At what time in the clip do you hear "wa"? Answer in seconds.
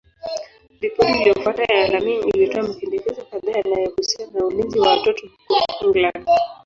4.79-4.89